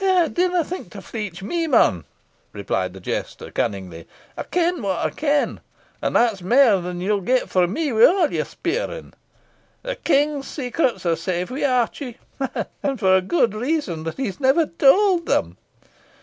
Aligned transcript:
"Dinna 0.33 0.63
think 0.63 0.89
to 0.93 0.97
fleech 0.97 1.43
me, 1.43 1.67
man," 1.67 2.05
replied 2.53 2.93
the 2.93 2.99
jester, 2.99 3.51
cunningly. 3.51 4.07
"I 4.35 4.41
ken 4.41 4.81
what 4.81 4.97
I 4.97 5.11
ken, 5.11 5.61
and 6.01 6.15
that's 6.15 6.41
mair 6.41 6.81
than 6.81 7.01
you'll 7.01 7.21
get 7.21 7.51
frae 7.51 7.67
me 7.67 7.93
wi' 7.93 8.01
a' 8.25 8.31
your 8.31 8.45
speering. 8.45 9.13
The 9.83 9.95
King's 9.97 10.47
secrets 10.47 11.05
are 11.05 11.15
safe 11.15 11.51
wi' 11.51 11.65
Archie 11.65 12.17
and 12.81 12.99
for 12.99 13.15
a 13.15 13.21
good 13.21 13.53
reason, 13.53 14.01
that 14.05 14.17
he 14.17 14.25
is 14.27 14.39
never 14.39 14.65
tauld 14.65 15.27
them. 15.27 15.57